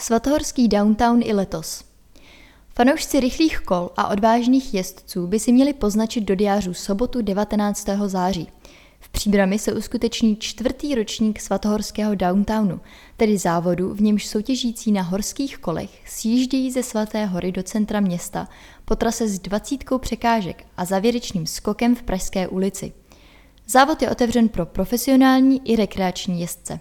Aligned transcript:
Svatohorský 0.00 0.68
downtown 0.68 1.22
i 1.24 1.32
letos. 1.32 1.84
Fanoušci 2.74 3.20
rychlých 3.20 3.60
kol 3.60 3.90
a 3.96 4.08
odvážných 4.08 4.74
jezdců 4.74 5.26
by 5.26 5.40
si 5.40 5.52
měli 5.52 5.72
poznačit 5.72 6.20
do 6.20 6.34
diářů 6.34 6.74
sobotu 6.74 7.22
19. 7.22 7.88
září. 8.06 8.48
V 9.00 9.08
Příbrami 9.08 9.58
se 9.58 9.72
uskuteční 9.72 10.36
čtvrtý 10.36 10.94
ročník 10.94 11.40
svatohorského 11.40 12.14
downtownu, 12.14 12.80
tedy 13.16 13.38
závodu, 13.38 13.94
v 13.94 14.00
němž 14.00 14.26
soutěžící 14.26 14.92
na 14.92 15.02
horských 15.02 15.58
kolech 15.58 15.90
sjíždějí 16.06 16.70
ze 16.70 16.82
Svaté 16.82 17.26
hory 17.26 17.52
do 17.52 17.62
centra 17.62 18.00
města 18.00 18.48
po 18.84 18.96
trase 18.96 19.28
s 19.28 19.38
dvacítkou 19.38 19.98
překážek 19.98 20.66
a 20.76 20.84
závěrečným 20.84 21.46
skokem 21.46 21.94
v 21.94 22.02
Pražské 22.02 22.48
ulici. 22.48 22.92
Závod 23.66 24.02
je 24.02 24.10
otevřen 24.10 24.48
pro 24.48 24.66
profesionální 24.66 25.70
i 25.72 25.76
rekreační 25.76 26.40
jezdce. 26.40 26.80